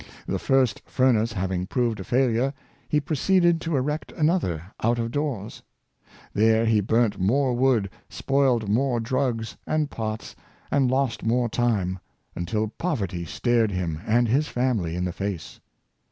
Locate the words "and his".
14.07-14.47